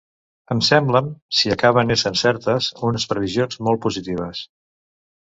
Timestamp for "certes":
2.21-2.71